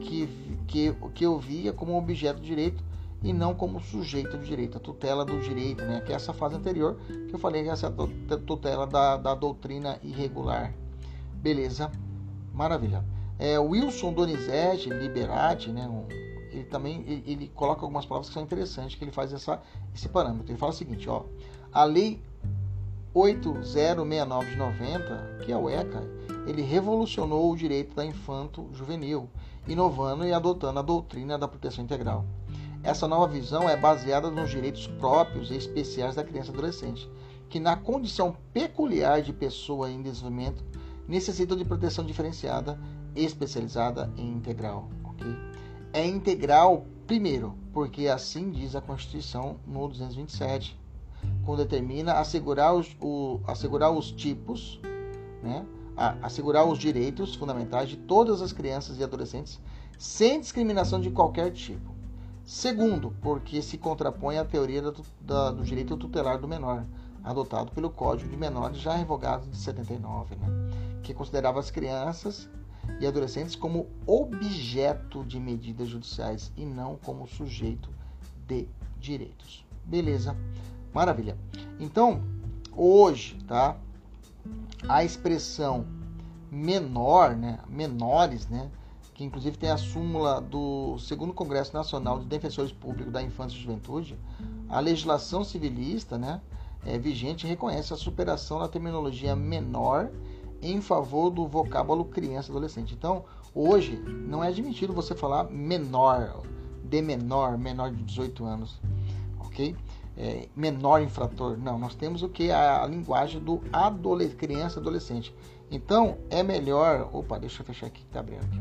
[0.00, 0.28] que
[0.72, 2.82] que, que eu via como objeto de direito
[3.22, 6.00] e não como sujeito de direito, a tutela do direito, né?
[6.00, 6.96] que é essa fase anterior
[7.28, 7.92] que eu falei, que essa
[8.46, 10.72] tutela da, da doutrina irregular.
[11.34, 11.90] Beleza,
[12.54, 13.04] maravilha.
[13.38, 15.86] É, Wilson Donizete Liberati, né?
[15.86, 16.06] Um,
[16.52, 19.60] ele também ele, ele, coloca algumas palavras que são interessantes, que ele faz essa,
[19.94, 20.50] esse parâmetro.
[20.50, 21.24] Ele fala o seguinte, ó,
[21.72, 22.22] a lei
[23.14, 26.02] 8069 de 90, que é o ECA,
[26.46, 29.28] ele revolucionou o direito da infanto juvenil
[29.66, 32.24] inovando e adotando a doutrina da proteção integral.
[32.82, 37.08] Essa nova visão é baseada nos direitos próprios e especiais da criança e adolescente,
[37.48, 40.64] que, na condição peculiar de pessoa em desenvolvimento,
[41.06, 42.78] necessitam de proteção diferenciada,
[43.14, 44.88] especializada e integral.
[45.92, 50.78] É integral, primeiro, porque assim diz a Constituição no 227,
[51.44, 54.80] quando determina assegurar os, o, assegurar os tipos,
[55.42, 55.66] né?
[56.22, 59.60] assegurar os direitos fundamentais de todas as crianças e adolescentes
[59.98, 61.92] sem discriminação de qualquer tipo.
[62.44, 66.84] Segundo, porque se contrapõe à teoria do, da, do direito tutelar do menor,
[67.22, 70.46] adotado pelo Código de Menores já revogado de 79, né?
[71.02, 72.48] que considerava as crianças
[73.02, 77.90] e adolescentes como objeto de medidas judiciais e não como sujeito
[78.46, 78.68] de
[79.00, 79.66] direitos.
[79.84, 80.36] Beleza?
[80.94, 81.36] Maravilha.
[81.80, 82.22] Então,
[82.76, 83.76] hoje, tá?
[84.88, 85.84] a expressão
[86.48, 88.70] menor, né, menores, né,
[89.14, 93.60] que inclusive tem a súmula do segundo Congresso Nacional de Defensores Públicos da Infância e
[93.60, 94.16] Juventude,
[94.68, 96.40] a legislação civilista, né,
[96.84, 100.08] é, vigente reconhece a superação da terminologia menor
[100.62, 102.94] em favor do vocábulo criança e adolescente.
[102.94, 106.42] Então, hoje não é admitido você falar menor,
[106.84, 108.80] de menor, menor de 18 anos,
[109.40, 109.76] ok?
[110.16, 111.56] é, menor infrator.
[111.56, 112.50] Não, nós temos o que?
[112.50, 115.34] A, a linguagem do adolescente, criança adolescente.
[115.70, 117.08] Então, é melhor.
[117.12, 118.60] Opa, deixa eu fechar aqui que tá abrindo aqui.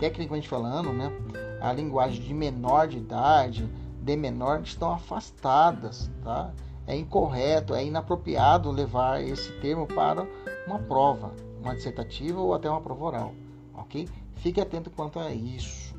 [0.00, 1.12] Tecnicamente falando, né?
[1.60, 3.68] A linguagem de menor de idade,
[4.00, 6.52] de menor, estão afastadas, tá?
[6.86, 10.26] É incorreto, é inapropriado levar esse termo para
[10.68, 13.34] uma prova, uma dissertativa ou até uma prova oral,
[13.74, 14.06] ok?
[14.36, 15.96] Fique atento quanto a isso.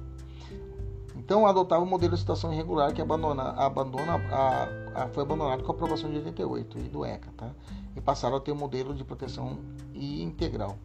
[1.15, 5.71] Então, adotava o modelo de situação irregular que abandona, abandona a, a, foi abandonado com
[5.71, 7.51] a aprovação de 88 e do ECA, tá?
[7.95, 9.59] e passaram a ter um modelo de proteção
[9.93, 10.77] integral.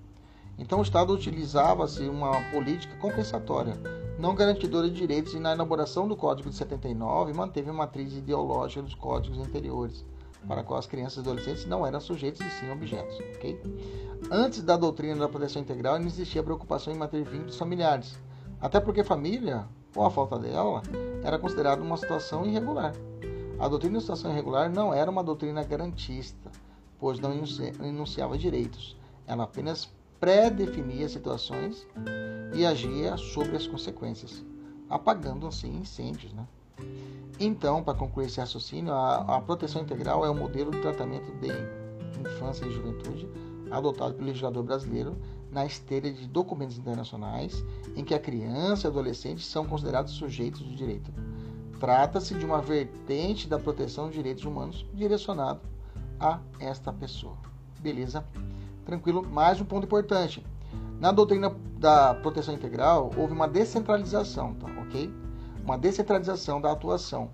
[0.58, 3.74] Então, o Estado utilizava-se uma política compensatória,
[4.18, 8.82] não garantidora de direitos, e na elaboração do Código de 79 manteve a matriz ideológica
[8.82, 10.04] dos códigos anteriores,
[10.46, 13.18] para qual as crianças e adolescentes não eram sujeitos e sim objetos.
[13.36, 13.60] Okay?
[14.30, 18.18] Antes da doutrina da proteção integral, não existia preocupação em manter vínculos familiares,
[18.60, 20.82] até porque família ou a falta dela,
[21.22, 22.92] era considerada uma situação irregular.
[23.58, 26.50] A doutrina de situação irregular não era uma doutrina garantista,
[26.98, 27.32] pois não
[27.82, 28.96] enunciava direitos.
[29.26, 31.86] Ela apenas pré-definia situações
[32.54, 34.44] e agia sobre as consequências,
[34.90, 36.32] apagando assim incêndios.
[36.32, 36.44] Né?
[37.38, 41.48] Então, para concluir esse raciocínio, a, a proteção integral é o modelo de tratamento de
[42.20, 43.28] infância e juventude
[43.70, 45.16] adotado pelo legislador brasileiro
[45.50, 47.64] na esteira de documentos internacionais
[47.96, 51.12] em que a criança e adolescente são considerados sujeitos de direito.
[51.78, 55.60] Trata-se de uma vertente da proteção de direitos humanos direcionado
[56.18, 57.36] a esta pessoa.
[57.80, 58.24] Beleza?
[58.84, 59.26] Tranquilo?
[59.28, 60.44] Mais um ponto importante.
[61.00, 64.66] Na doutrina da proteção integral, houve uma descentralização, tá?
[64.80, 65.12] ok?
[65.64, 67.30] Uma descentralização da atuação,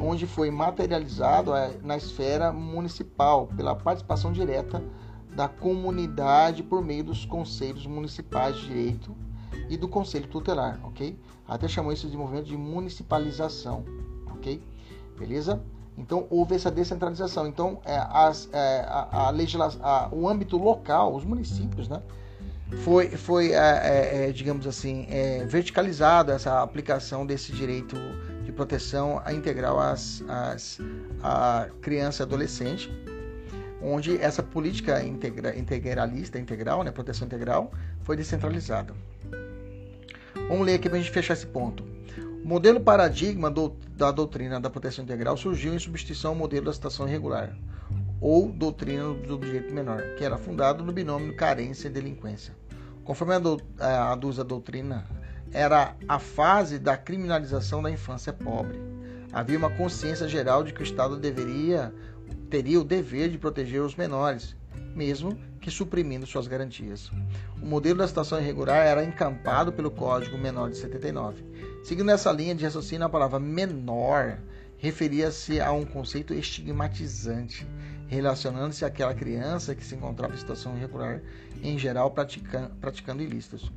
[0.00, 4.82] onde foi materializado é, na esfera municipal pela participação direta
[5.34, 9.14] da comunidade por meio dos conselhos municipais de direito
[9.68, 11.18] e do conselho tutelar, ok?
[11.46, 13.84] Até chamou isso de movimento de municipalização,
[14.32, 14.62] ok?
[15.18, 15.62] Beleza?
[15.98, 17.46] Então houve essa descentralização.
[17.46, 19.80] Então é, as, é, a, a legislação,
[20.12, 22.02] o âmbito local, os municípios, né?
[22.84, 27.96] Foi, foi é, é, é digamos assim, é, verticalizado essa aplicação desse direito
[28.44, 30.78] de proteção integral às, às,
[31.22, 32.90] à criança e adolescente
[33.82, 38.94] onde essa política integra, integralista, integral, né, proteção integral, foi descentralizada.
[40.48, 41.84] Vamos ler aqui para a gente fechar esse ponto.
[42.44, 46.72] O modelo paradigma do, da doutrina da proteção integral surgiu em substituição ao modelo da
[46.72, 47.56] situação irregular,
[48.20, 52.54] ou doutrina do direito menor, que era fundado no binômio carência e delinquência.
[53.02, 53.34] Conforme
[53.78, 55.06] aduz a doutrina,
[55.52, 58.78] era a fase da criminalização da infância pobre.
[59.32, 61.92] Havia uma consciência geral de que o Estado deveria
[62.48, 64.56] teria o dever de proteger os menores,
[64.94, 67.10] mesmo que suprimindo suas garantias.
[67.62, 71.44] O modelo da situação irregular era encampado pelo Código Menor de 79.
[71.84, 74.38] Seguindo essa linha de raciocínio, a palavra menor
[74.78, 77.66] referia-se a um conceito estigmatizante,
[78.10, 81.22] relacionando-se àquela criança que se encontrava em situação irregular,
[81.62, 83.70] em geral praticando, praticando ilícitos.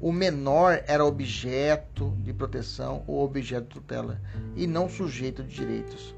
[0.00, 4.20] O menor era objeto de proteção ou objeto de tutela,
[4.56, 6.14] e não sujeito de direitos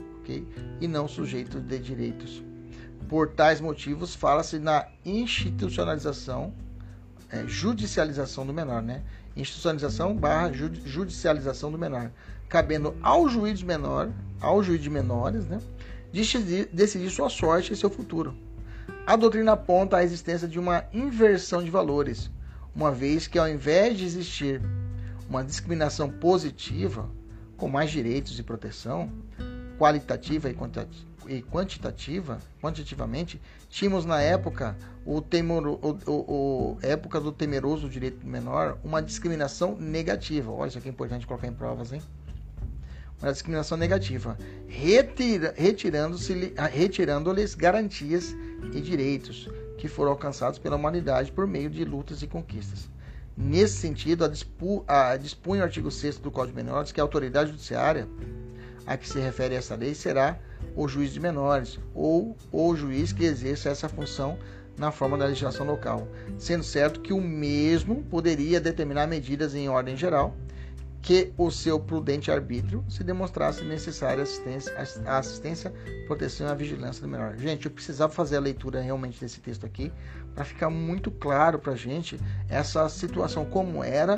[0.81, 2.43] e não sujeito de direitos.
[3.09, 6.53] Por tais motivos, fala-se na institucionalização,
[7.31, 9.03] é, judicialização do menor, né?
[9.35, 12.11] Institucionalização barra judicialização do menor,
[12.49, 15.59] cabendo ao juiz menor, ao juiz de menores, né?
[16.13, 18.37] Decidir, decidir sua sorte e seu futuro.
[19.07, 22.31] A doutrina aponta a existência de uma inversão de valores,
[22.75, 24.61] uma vez que ao invés de existir
[25.29, 27.09] uma discriminação positiva,
[27.57, 29.11] com mais direitos e proteção,
[29.79, 30.55] qualitativa e
[31.43, 38.79] quantitativa, quantitativamente, tínhamos na época o, temor, o, o, o, época do temeroso direito menor
[38.83, 40.51] uma discriminação negativa.
[40.51, 42.03] Olha, isso aqui é importante colocar em provas, hein?
[43.21, 48.37] Uma discriminação negativa, retira, retirando-se, retirando-lhes garantias
[48.73, 52.89] e direitos que foram alcançados pela humanidade por meio de lutas e conquistas.
[53.37, 57.05] Nesse sentido, a, dispu, a dispunha o artigo 6 do Código de Menores que a
[57.05, 58.09] autoridade judiciária
[58.87, 60.39] a que se refere essa lei será
[60.75, 64.39] o juiz de menores ou o juiz que exerça essa função
[64.79, 69.97] na forma da legislação local, sendo certo que o mesmo poderia determinar medidas em ordem
[69.97, 70.35] geral
[71.01, 74.75] que o seu prudente arbítrio se demonstrasse necessária assistência,
[75.07, 75.73] a assistência,
[76.07, 77.37] proteção e a vigilância do menor.
[77.37, 79.93] Gente, eu precisava fazer a leitura realmente desse texto aqui
[80.35, 84.17] para ficar muito claro para a gente essa situação, como era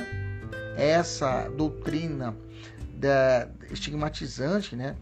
[0.77, 2.35] essa doutrina
[2.95, 4.97] da, estigmatizante, né?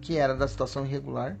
[0.00, 1.36] Que era da situação irregular,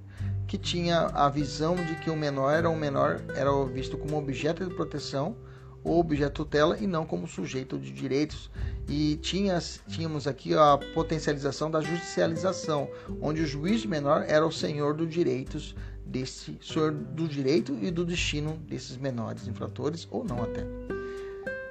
[0.46, 4.64] que tinha a visão de que o menor era um menor era visto como objeto
[4.66, 5.36] de proteção
[5.82, 8.50] ou objeto tutela e não como sujeito de direitos.
[8.88, 12.88] E tinha, tínhamos aqui a potencialização da judicialização,
[13.20, 18.04] onde o juiz menor era o senhor dos direitos desse senhor do direito e do
[18.04, 20.64] destino desses menores infratores ou não até.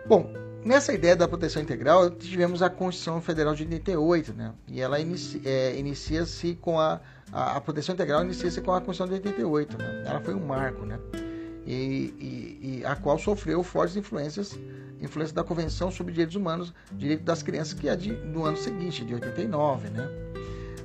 [0.08, 0.32] Bom,
[0.68, 4.54] Nessa ideia da proteção integral, tivemos a Constituição Federal de 88, né?
[4.68, 7.00] E ela inicia, é, inicia-se com a,
[7.32, 10.04] a, a, proteção integral inicia-se com a Constituição de 88, né?
[10.06, 11.00] Ela foi um marco, né?
[11.68, 14.58] E, e, e, a qual sofreu fortes influências,
[15.02, 19.04] influência da Convenção sobre Direitos Humanos, Direito das Crianças, que é de, do ano seguinte,
[19.04, 20.08] de 89, né?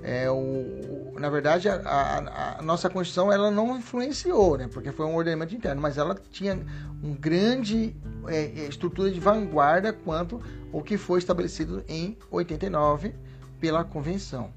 [0.02, 4.68] É, o, na verdade, a, a, a, nossa Constituição ela não influenciou, né?
[4.72, 6.58] Porque foi um ordenamento interno, mas ela tinha
[7.00, 7.94] um grande
[8.26, 10.42] é, é, estrutura de vanguarda quanto
[10.72, 13.14] o que foi estabelecido em 89
[13.60, 14.50] pela Convenção.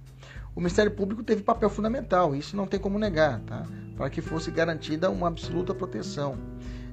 [0.56, 3.68] O Ministério Público teve papel fundamental, isso não tem como negar, tá?
[3.96, 6.38] Para que fosse garantida uma absoluta proteção.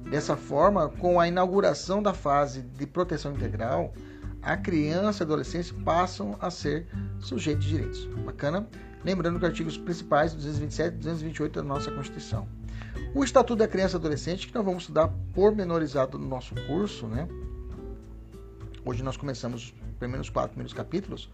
[0.09, 3.93] Dessa forma, com a inauguração da fase de proteção integral,
[4.41, 6.87] a criança e adolescente passam a ser
[7.19, 8.05] sujeitos de direitos.
[8.25, 8.67] Bacana?
[9.03, 12.47] Lembrando que artigos principais 227 e 228 da nossa Constituição.
[13.15, 17.27] O Estatuto da Criança e Adolescente, que nós vamos estudar pormenorizado no nosso curso, né?
[18.85, 21.29] Hoje nós começamos os primeiros quatro primeiros capítulos.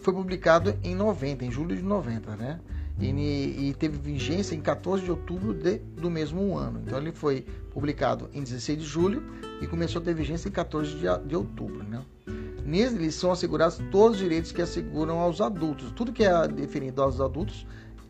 [0.00, 2.60] Foi publicado em 90, em julho de 90, né?
[3.00, 6.82] E, teve vigência em 14 de outubro de, do mesmo ano.
[6.84, 9.22] Então ele foi publicado em 16 de julho
[9.60, 11.84] e começou a ter vigência em 14 de, de outubro.
[11.84, 12.02] Né?
[12.64, 15.92] Neles são assegurados todos os direitos que asseguram aos adultos.
[15.92, 17.64] Tudo que é definido aos adultos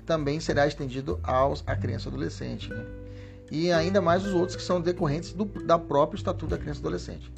[0.07, 2.71] também será estendido aos, à criança e adolescente.
[2.71, 2.87] Né?
[3.51, 6.83] E ainda mais os outros que são decorrentes do da próprio Estatuto da Criança e
[6.83, 7.33] Adolescente.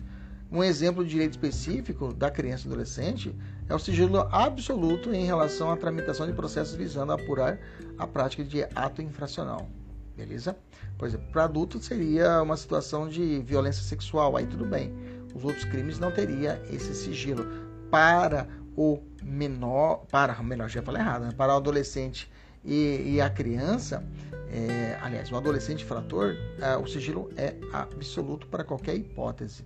[0.52, 3.34] Um exemplo de direito específico da criança e adolescente
[3.70, 7.56] é o sigilo absoluto em relação à tramitação de processos visando apurar
[7.96, 9.68] a prática de ato infracional.
[10.16, 10.56] Beleza?
[10.98, 14.92] Por exemplo, para adulto seria uma situação de violência sexual, aí tudo bem.
[15.34, 17.46] Os outros crimes não teria esse sigilo.
[17.90, 21.32] Para o menor, para o menor já falei errado, né?
[21.36, 22.30] para o adolescente
[22.64, 24.04] e, e a criança,
[24.50, 29.64] é, aliás, o adolescente infrator, é, o sigilo é absoluto para qualquer hipótese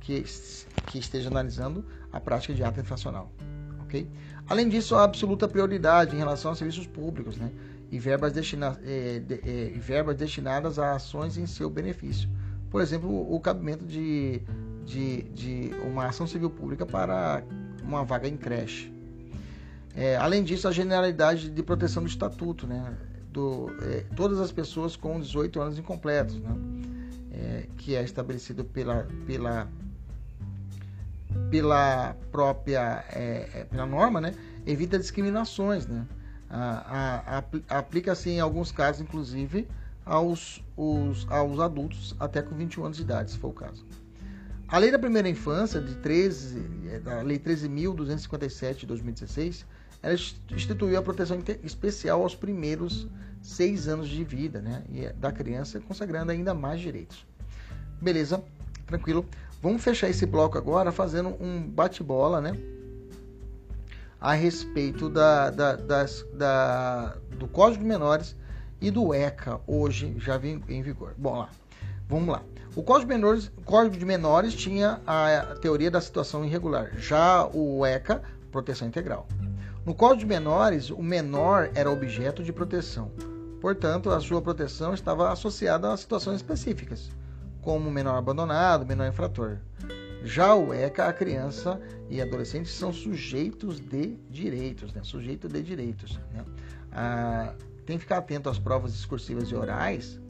[0.00, 0.24] que,
[0.86, 3.30] que esteja analisando a prática de ato infracional.
[3.90, 4.06] Okay?
[4.48, 7.50] Além disso, há absoluta prioridade em relação a serviços públicos né?
[7.90, 12.28] e, verbas destina, é, de, é, verbas destinadas a ações em seu benefício.
[12.70, 14.40] Por exemplo, o cabimento de,
[14.86, 17.42] de, de uma ação civil pública para
[17.82, 18.92] uma vaga em creche.
[19.96, 22.96] É, além disso, a generalidade de proteção do estatuto, né?
[23.32, 26.56] Do, é, todas as pessoas com 18 anos incompletos, né?
[27.32, 29.68] É, que é estabelecido pela, pela
[31.50, 34.34] pela própria é, é, pela norma, né,
[34.66, 36.06] evita discriminações, né?
[37.68, 39.68] Aplica-se em alguns casos, inclusive,
[40.04, 43.86] aos, os, aos adultos até com 21 anos de idade, se for o caso.
[44.66, 46.64] A Lei da Primeira Infância, de 13,
[47.06, 49.66] a Lei 13.257 de 2016,
[50.02, 53.08] ela instituiu a proteção especial aos primeiros
[53.42, 54.82] seis anos de vida né,
[55.16, 57.26] da criança, consagrando ainda mais direitos.
[58.00, 58.42] Beleza?
[58.86, 59.26] Tranquilo?
[59.62, 62.56] Vamos fechar esse bloco agora fazendo um bate-bola, né?
[64.18, 68.34] A respeito da, da, das, da, do Código de Menores
[68.80, 71.12] e do ECA, hoje já vem em vigor.
[71.18, 71.50] Bom, lá,
[72.08, 72.42] vamos lá.
[72.74, 77.84] O Código de Menores, Código de Menores tinha a teoria da situação irregular, já o
[77.84, 79.28] ECA, proteção integral.
[79.84, 83.10] No Código de Menores, o menor era objeto de proteção.
[83.60, 87.10] Portanto, a sua proteção estava associada a situações específicas
[87.62, 89.58] como menor abandonado, menor infrator.
[90.22, 95.00] Já o ECA, a criança e adolescente são sujeitos de direitos, né?
[95.02, 96.20] sujeito de direitos.
[96.32, 96.44] Né?
[96.92, 97.54] Ah,
[97.86, 100.20] tem que ficar atento às provas discursivas e orais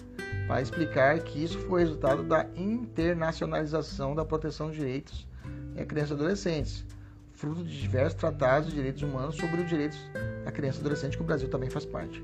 [0.46, 5.26] para explicar que isso foi resultado da internacionalização da proteção de direitos
[5.74, 6.86] de crianças e adolescentes,
[7.32, 9.98] fruto de diversos tratados de direitos humanos sobre os direitos
[10.44, 12.22] da criança e adolescente que o Brasil também faz parte.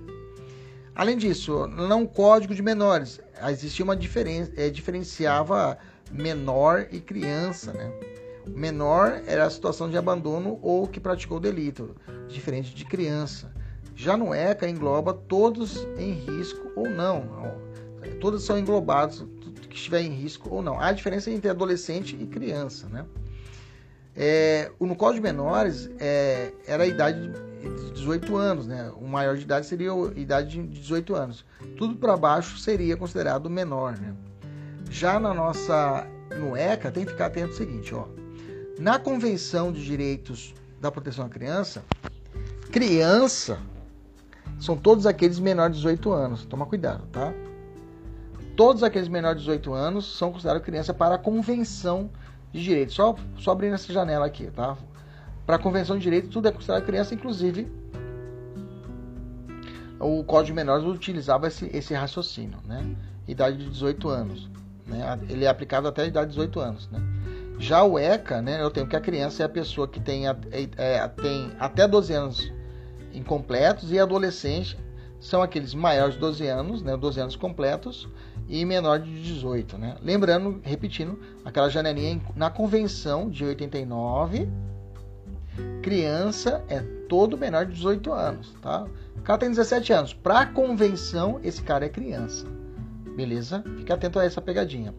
[0.96, 3.20] Além disso, não código de menores.
[3.50, 5.76] Existia uma diferença, é, diferenciava
[6.10, 7.92] menor e criança, né?
[8.46, 11.94] Menor era a situação de abandono ou que praticou delito,
[12.28, 13.52] diferente de criança.
[13.94, 17.28] Já no ECA engloba todos em risco ou não.
[18.18, 19.26] Todos são englobados,
[19.68, 20.80] que estiver em risco ou não.
[20.80, 23.04] Há diferença entre adolescente e criança, né?
[24.14, 27.45] É, no Código de Menores é, era a idade de
[27.94, 28.92] 18 anos, né?
[29.00, 31.44] O maior de idade seria a idade de 18 anos.
[31.76, 34.14] Tudo para baixo seria considerado menor, né?
[34.90, 36.06] Já na nossa
[36.38, 38.06] no ECA tem que ficar atento ao seguinte, ó.
[38.78, 41.82] Na Convenção de Direitos da Proteção à Criança,
[42.70, 43.58] criança
[44.58, 46.44] são todos aqueles menores de 18 anos.
[46.44, 47.32] Toma cuidado, tá?
[48.56, 52.10] Todos aqueles menores de 18 anos são considerados criança para a Convenção
[52.52, 52.94] de Direitos.
[52.94, 54.76] Só, só abrindo essa janela aqui, tá?
[55.46, 57.70] Para a Convenção de Direitos, tudo é considerado criança, inclusive
[59.98, 62.94] o Código de Menores utilizava esse, esse raciocínio, né?
[63.26, 64.50] Idade de 18 anos.
[64.86, 65.18] Né?
[65.28, 67.00] Ele é aplicado até a idade de 18 anos, né?
[67.58, 70.36] Já o ECA, né, eu tenho que a criança é a pessoa que tem, é,
[70.76, 72.52] é, tem até 12 anos
[73.14, 74.76] incompletos e adolescente
[75.18, 78.06] são aqueles maiores de 12 anos, né, 12 anos completos
[78.46, 79.96] e menor de 18, né?
[80.02, 84.46] Lembrando, repetindo, aquela janelinha na convenção de 89,
[85.82, 88.86] criança é todo menor de 18 anos, tá?
[89.16, 90.12] O cara tem 17 anos.
[90.14, 92.46] Para a convenção, esse cara é criança.
[93.16, 93.62] Beleza?
[93.76, 94.94] Fique atento a essa pegadinha.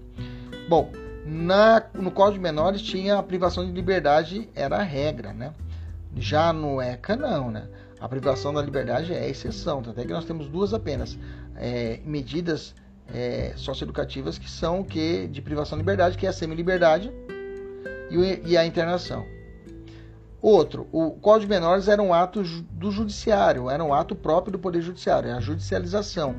[0.68, 0.92] Bom,
[1.26, 5.54] na, no Código de Menores tinha a privação de liberdade, era a regra, né?
[6.16, 7.68] Já no ECA, não, né?
[8.00, 9.80] A privação da liberdade é a exceção.
[9.80, 11.18] Até que nós temos duas apenas.
[11.56, 12.76] É, medidas
[13.14, 15.28] é, socioeducativas que são o que?
[15.28, 17.12] De privação de liberdade, que é a semi-liberdade
[18.10, 19.26] e, e a internação.
[20.42, 24.60] Outro, o Código de Menores era um ato do judiciário, era um ato próprio do
[24.60, 26.36] Poder Judiciário, é a judicialização.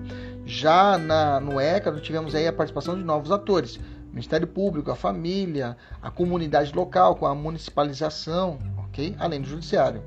[0.47, 4.95] Já na, no ECA, tivemos aí a participação de novos atores, o Ministério Público, a
[4.95, 9.17] família, a comunidade local, com a municipalização, ok?
[9.19, 10.01] Além do Judiciário.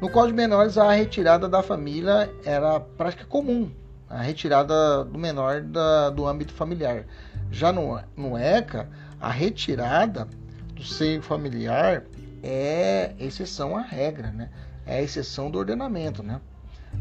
[0.00, 3.70] No Código de Menores, a retirada da família era prática comum,
[4.08, 7.04] a retirada do menor da, do âmbito familiar.
[7.50, 8.88] Já no, no ECA,
[9.20, 10.26] a retirada
[10.74, 12.04] do seio familiar
[12.42, 14.50] é exceção à regra, né?
[14.84, 16.40] É exceção do ordenamento, né?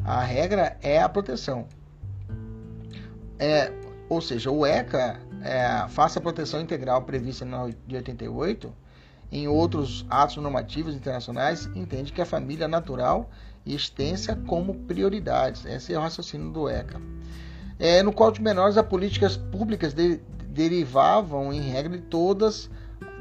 [0.04, 1.68] A regra é a proteção.
[3.40, 3.72] É,
[4.08, 8.72] ou seja, o ECA é, faça a proteção integral prevista na de 88,
[9.32, 13.30] em outros atos normativos internacionais, entende que a família natural
[13.66, 15.66] e extensa como prioridades.
[15.66, 17.02] Esse é o raciocínio do ECA.
[17.80, 20.18] É, no Código de Menores, as políticas públicas de,
[20.50, 22.70] derivavam, em regra, de todas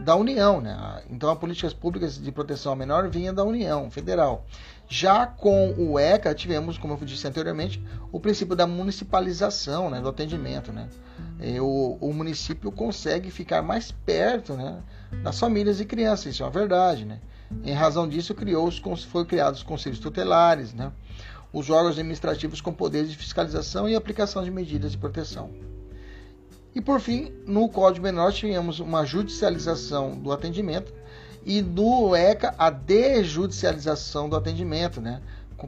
[0.05, 0.61] da União.
[0.61, 1.03] Né?
[1.11, 4.45] Então, as políticas públicas de proteção ao menor vinham da União Federal.
[4.89, 7.81] Já com o ECA, tivemos, como eu disse anteriormente,
[8.11, 10.73] o princípio da municipalização né, do atendimento.
[10.73, 10.89] Né?
[11.61, 14.81] O, o, município consegue ficar mais perto né,
[15.23, 17.05] das famílias e crianças, isso é uma verdade.
[17.05, 17.21] Né?
[17.63, 20.91] Em razão disso, criou os, foram criados os conselhos tutelares, né?
[21.53, 25.51] os órgãos administrativos com poderes de fiscalização e aplicação de medidas de proteção.
[26.75, 30.93] E por fim, no Código Menor, tínhamos uma judicialização do atendimento
[31.45, 35.21] e no ECA a desjudicialização do atendimento, né?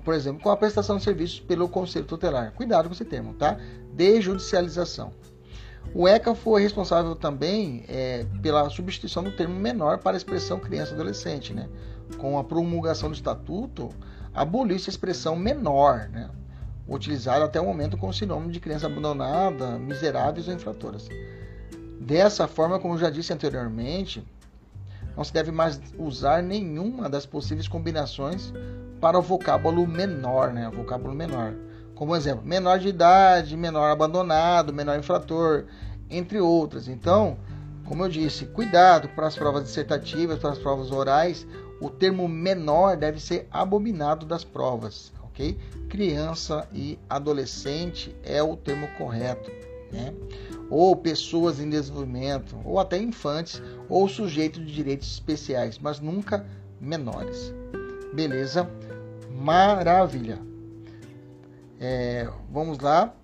[0.04, 2.52] por exemplo, com a prestação de serviços pelo Conselho Tutelar.
[2.52, 3.58] Cuidado com esse termo, tá?
[3.92, 5.12] Desjudicialização.
[5.94, 10.92] O ECA foi responsável também é, pela substituição do termo menor para a expressão criança
[10.92, 11.68] e adolescente, né?
[12.16, 13.90] Com a promulgação do estatuto,
[14.32, 16.30] aboliu-se a expressão menor, né?
[16.86, 21.08] Utilizada até o momento com o sinônimo de criança abandonada, miseráveis ou infratoras.
[22.00, 24.26] Dessa forma, como já disse anteriormente,
[25.16, 28.52] não se deve mais usar nenhuma das possíveis combinações
[29.00, 30.68] para o vocábulo menor, né?
[30.68, 31.54] O vocábulo menor.
[31.94, 35.66] Como exemplo, menor de idade, menor abandonado, menor infrator,
[36.10, 36.88] entre outras.
[36.88, 37.36] Então,
[37.84, 41.46] como eu disse, cuidado para as provas dissertativas, para as provas orais,
[41.80, 45.12] o termo menor deve ser abominado das provas,
[45.88, 49.50] Criança e adolescente é o termo correto,
[49.92, 50.14] né?
[50.70, 56.46] ou pessoas em desenvolvimento, ou até infantes, ou sujeitos de direitos especiais, mas nunca
[56.80, 57.52] menores.
[58.14, 58.68] Beleza?
[59.30, 60.38] Maravilha!
[61.78, 63.14] É, vamos lá.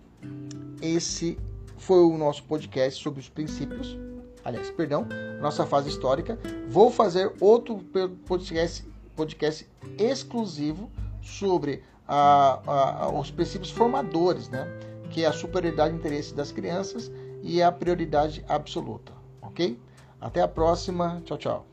[0.82, 1.38] Esse
[1.78, 3.96] foi o nosso podcast sobre os princípios.
[4.44, 5.06] Aliás, perdão,
[5.40, 6.38] nossa fase histórica.
[6.68, 7.78] Vou fazer outro
[8.26, 9.66] podcast, podcast
[9.98, 10.90] exclusivo
[11.22, 14.66] sobre a, a, os princípios formadores, né?
[15.10, 19.78] que é a superioridade de interesse das crianças e a prioridade absoluta, ok?
[20.20, 21.66] Até a próxima, tchau, tchau.